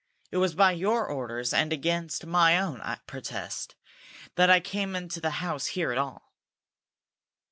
"It 0.31 0.37
was 0.37 0.55
by 0.55 0.71
your 0.71 1.05
orders, 1.05 1.53
and 1.53 1.71
against 1.71 2.25
my 2.25 2.57
own 2.59 2.81
protest, 3.05 3.75
that 4.33 4.49
I 4.49 4.59
came 4.59 4.95
into 4.95 5.21
the 5.21 5.29
house 5.45 5.67
here 5.67 5.91
at 5.91 5.99
all." 5.99 6.33